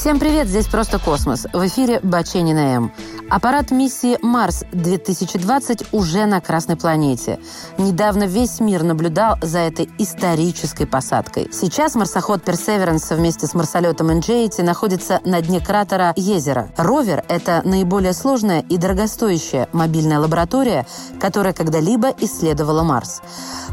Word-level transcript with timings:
Всем 0.00 0.18
привет, 0.18 0.48
здесь 0.48 0.66
«Просто 0.66 0.98
космос». 0.98 1.46
В 1.52 1.66
эфире 1.66 2.00
Баченина 2.02 2.74
М. 2.74 2.92
Аппарат 3.28 3.70
миссии 3.70 4.16
«Марс-2020» 4.22 5.88
уже 5.92 6.24
на 6.24 6.40
Красной 6.40 6.76
планете. 6.76 7.38
Недавно 7.76 8.24
весь 8.24 8.60
мир 8.60 8.82
наблюдал 8.82 9.36
за 9.42 9.58
этой 9.58 9.90
исторической 9.98 10.86
посадкой. 10.86 11.50
Сейчас 11.52 11.96
марсоход 11.96 12.42
«Персеверанс» 12.42 13.10
вместе 13.10 13.46
с 13.46 13.52
марсолетом 13.52 14.10
«Инжеити» 14.10 14.62
находится 14.62 15.20
на 15.26 15.42
дне 15.42 15.60
кратера 15.60 16.14
Езера. 16.16 16.70
Ровер– 16.78 17.22
это 17.28 17.60
наиболее 17.66 18.14
сложная 18.14 18.62
и 18.62 18.78
дорогостоящая 18.78 19.68
мобильная 19.74 20.18
лаборатория, 20.18 20.86
которая 21.20 21.52
когда-либо 21.52 22.08
исследовала 22.20 22.82
Марс. 22.82 23.20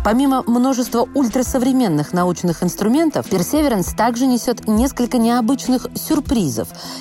Помимо 0.03 0.44
множества 0.45 1.07
ультрасовременных 1.16 2.11
научных 2.11 2.63
инструментов, 2.63 3.27
Perseverance 3.31 3.95
также 3.95 4.25
несет 4.25 4.67
несколько 4.67 5.17
необычных 5.17 5.88
сюрпризов, 5.95 6.16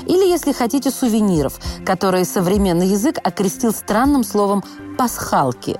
или, 0.06 0.28
если 0.28 0.52
хотите, 0.52 0.90
сувениров, 0.90 1.58
которые 1.84 2.24
современный 2.24 2.88
язык 2.88 3.18
окрестил 3.22 3.72
странным 3.72 4.24
словом 4.24 4.62
пасхалки. 4.96 5.78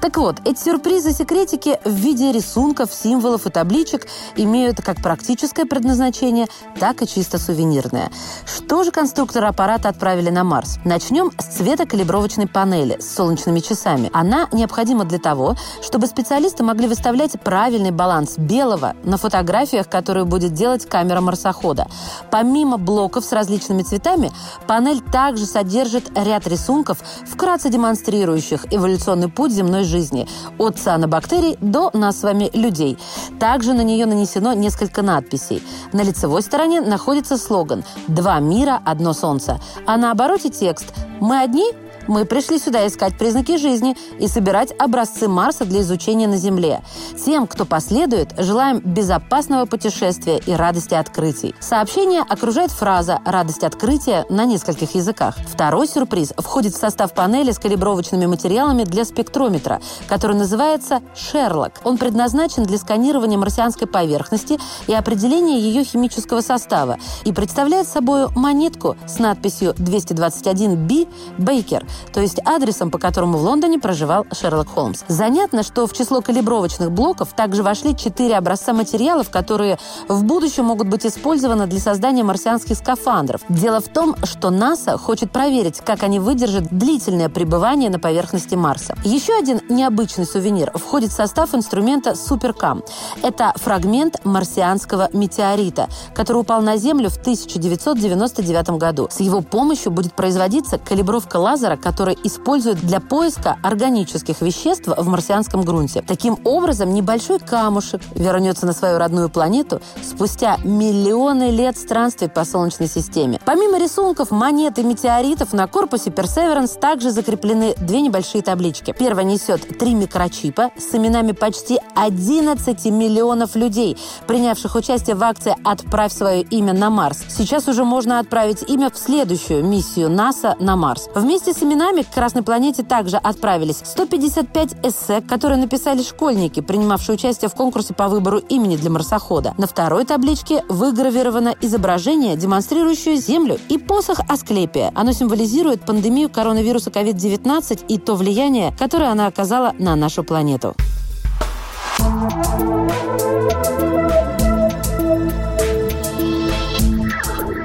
Так 0.00 0.16
вот, 0.16 0.36
эти 0.44 0.58
сюрпризы-секретики 0.62 1.78
в 1.84 1.90
виде 1.90 2.32
рисунков, 2.32 2.92
символов 2.92 3.46
и 3.46 3.50
табличек 3.50 4.06
имеют 4.36 4.80
как 4.82 5.02
практическое 5.02 5.64
предназначение, 5.64 6.46
так 6.78 7.02
и 7.02 7.06
чисто 7.06 7.38
сувенирное. 7.38 8.10
Что 8.46 8.84
же 8.84 8.90
конструкторы 8.90 9.46
аппарата 9.46 9.88
отправили 9.88 10.30
на 10.30 10.44
Марс? 10.44 10.78
Начнем 10.84 11.30
с 11.38 11.56
цветокалибровочной 11.56 12.46
панели 12.46 13.00
с 13.00 13.14
солнечными 13.14 13.60
часами. 13.60 14.10
Она 14.12 14.48
необходима 14.52 15.04
для 15.04 15.18
того, 15.18 15.56
чтобы 15.82 16.06
специалисты 16.06 16.62
могли 16.62 16.86
выставлять 16.86 17.40
правильный 17.40 17.90
баланс 17.90 18.38
белого 18.38 18.94
на 19.02 19.16
фотографиях, 19.16 19.88
которые 19.88 20.24
будет 20.24 20.52
делать 20.52 20.86
камера 20.86 21.20
марсохода. 21.20 21.86
Помимо 22.30 22.78
блоков 22.78 23.24
с 23.24 23.32
различными 23.32 23.82
цветами, 23.82 24.30
панель 24.66 25.00
также 25.00 25.46
содержит 25.46 26.10
ряд 26.16 26.46
рисунков, 26.46 26.98
вкратце 27.26 27.70
демонстрирующих 27.70 28.57
исследующих 28.58 28.66
эволюционный 28.70 29.28
путь 29.28 29.52
земной 29.52 29.84
жизни 29.84 30.26
от 30.58 30.78
цианобактерий 30.78 31.56
до 31.60 31.90
нас 31.92 32.20
с 32.20 32.22
вами 32.22 32.50
людей. 32.52 32.98
Также 33.38 33.72
на 33.72 33.82
нее 33.82 34.06
нанесено 34.06 34.52
несколько 34.52 35.02
надписей. 35.02 35.62
На 35.92 36.02
лицевой 36.02 36.42
стороне 36.42 36.80
находится 36.80 37.36
слоган 37.36 37.84
«Два 38.06 38.40
мира, 38.40 38.80
одно 38.84 39.12
солнце», 39.12 39.60
а 39.86 39.96
на 39.96 40.10
обороте 40.10 40.50
текст 40.50 40.94
«Мы 41.20 41.40
одни, 41.40 41.72
мы 42.08 42.24
пришли 42.24 42.58
сюда 42.58 42.86
искать 42.86 43.16
признаки 43.16 43.56
жизни 43.58 43.96
и 44.18 44.26
собирать 44.26 44.72
образцы 44.78 45.28
Марса 45.28 45.64
для 45.64 45.82
изучения 45.82 46.26
на 46.26 46.36
Земле. 46.36 46.82
Тем, 47.24 47.46
кто 47.46 47.64
последует, 47.64 48.34
желаем 48.38 48.80
безопасного 48.80 49.66
путешествия 49.66 50.38
и 50.38 50.52
радости 50.52 50.94
открытий. 50.94 51.54
Сообщение 51.60 52.22
окружает 52.22 52.70
фраза 52.70 53.20
«радость 53.24 53.62
открытия» 53.62 54.24
на 54.30 54.44
нескольких 54.44 54.94
языках. 54.94 55.36
Второй 55.46 55.86
сюрприз 55.86 56.32
входит 56.36 56.74
в 56.74 56.78
состав 56.78 57.12
панели 57.12 57.52
с 57.52 57.58
калибровочными 57.58 58.26
материалами 58.26 58.84
для 58.84 59.04
спектрометра, 59.04 59.80
который 60.08 60.36
называется 60.36 61.02
«Шерлок». 61.14 61.74
Он 61.84 61.98
предназначен 61.98 62.64
для 62.64 62.78
сканирования 62.78 63.36
марсианской 63.36 63.86
поверхности 63.86 64.58
и 64.86 64.94
определения 64.94 65.60
ее 65.60 65.84
химического 65.84 66.40
состава 66.40 66.96
и 67.24 67.32
представляет 67.32 67.86
собой 67.86 68.28
монетку 68.34 68.96
с 69.06 69.18
надписью 69.18 69.74
221B 69.74 71.08
Бейкер, 71.38 71.86
то 72.12 72.20
есть 72.20 72.40
адресом, 72.44 72.90
по 72.90 72.98
которому 72.98 73.38
в 73.38 73.42
Лондоне 73.42 73.78
проживал 73.78 74.26
Шерлок 74.32 74.68
Холмс. 74.68 75.04
Занятно, 75.08 75.62
что 75.62 75.86
в 75.86 75.92
число 75.92 76.20
калибровочных 76.20 76.90
блоков 76.90 77.32
также 77.34 77.62
вошли 77.62 77.96
четыре 77.96 78.36
образца 78.36 78.72
материалов, 78.72 79.30
которые 79.30 79.78
в 80.08 80.24
будущем 80.24 80.66
могут 80.66 80.88
быть 80.88 81.06
использованы 81.06 81.66
для 81.66 81.80
создания 81.80 82.24
марсианских 82.24 82.76
скафандров. 82.76 83.40
Дело 83.48 83.80
в 83.80 83.88
том, 83.88 84.16
что 84.24 84.50
НАСА 84.50 84.98
хочет 84.98 85.30
проверить, 85.30 85.80
как 85.80 86.02
они 86.02 86.20
выдержат 86.20 86.68
длительное 86.70 87.28
пребывание 87.28 87.90
на 87.90 87.98
поверхности 87.98 88.54
Марса. 88.54 88.96
Еще 89.04 89.32
один 89.34 89.60
необычный 89.68 90.26
сувенир 90.26 90.72
входит 90.76 91.10
в 91.10 91.14
состав 91.14 91.54
инструмента 91.54 92.14
Суперкам. 92.14 92.82
Это 93.22 93.52
фрагмент 93.56 94.24
марсианского 94.24 95.08
метеорита, 95.12 95.88
который 96.14 96.38
упал 96.38 96.62
на 96.62 96.76
Землю 96.76 97.10
в 97.10 97.16
1999 97.16 98.70
году. 98.70 99.08
С 99.10 99.20
его 99.20 99.40
помощью 99.40 99.92
будет 99.92 100.12
производиться 100.14 100.78
калибровка 100.78 101.36
лазера, 101.36 101.76
который 101.88 102.18
используют 102.22 102.80
для 102.80 103.00
поиска 103.00 103.56
органических 103.62 104.42
веществ 104.42 104.88
в 104.88 105.08
марсианском 105.08 105.62
грунте. 105.62 106.04
Таким 106.06 106.36
образом, 106.44 106.92
небольшой 106.92 107.38
камушек 107.38 108.02
вернется 108.14 108.66
на 108.66 108.74
свою 108.74 108.98
родную 108.98 109.30
планету 109.30 109.80
спустя 110.02 110.58
миллионы 110.64 111.50
лет 111.50 111.78
странствий 111.78 112.28
по 112.28 112.44
Солнечной 112.44 112.88
системе. 112.88 113.40
Помимо 113.46 113.78
рисунков, 113.78 114.30
монет 114.30 114.78
и 114.78 114.82
метеоритов, 114.82 115.54
на 115.54 115.66
корпусе 115.66 116.10
Perseverance 116.10 116.78
также 116.78 117.10
закреплены 117.10 117.74
две 117.78 118.02
небольшие 118.02 118.42
таблички. 118.42 118.94
Первая 118.96 119.24
несет 119.24 119.78
три 119.78 119.94
микрочипа 119.94 120.70
с 120.76 120.94
именами 120.94 121.32
почти 121.32 121.78
11 121.96 122.84
миллионов 122.86 123.56
людей, 123.56 123.96
принявших 124.26 124.74
участие 124.74 125.16
в 125.16 125.22
акции 125.22 125.56
«Отправь 125.64 126.12
свое 126.12 126.42
имя 126.42 126.74
на 126.74 126.90
Марс». 126.90 127.24
Сейчас 127.30 127.66
уже 127.66 127.84
можно 127.84 128.18
отправить 128.18 128.62
имя 128.68 128.90
в 128.90 128.98
следующую 128.98 129.64
миссию 129.64 130.10
НАСА 130.10 130.54
на 130.60 130.76
Марс. 130.76 131.08
Вместе 131.14 131.54
с 131.54 131.62
именами 131.68 132.02
к 132.02 132.10
Красной 132.10 132.42
планете 132.42 132.82
также 132.82 133.16
отправились 133.16 133.80
155 133.84 134.76
эссе, 134.82 135.20
которые 135.20 135.58
написали 135.58 136.02
школьники, 136.02 136.60
принимавшие 136.60 137.14
участие 137.14 137.48
в 137.48 137.54
конкурсе 137.54 137.94
по 137.94 138.08
выбору 138.08 138.38
имени 138.38 138.76
для 138.76 138.90
марсохода. 138.90 139.54
На 139.58 139.66
второй 139.66 140.04
табличке 140.04 140.64
выгравировано 140.68 141.54
изображение, 141.60 142.36
демонстрирующее 142.36 143.16
Землю 143.16 143.58
и 143.68 143.76
посох 143.76 144.20
Асклепия. 144.28 144.90
Оно 144.94 145.12
символизирует 145.12 145.82
пандемию 145.82 146.30
коронавируса 146.30 146.90
COVID-19 146.90 147.84
и 147.88 147.98
то 147.98 148.14
влияние, 148.14 148.74
которое 148.78 149.10
она 149.10 149.26
оказала 149.26 149.74
на 149.78 149.94
нашу 149.94 150.24
планету. 150.24 150.74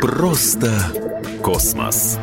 Просто 0.01 0.71
космос. 1.41 2.17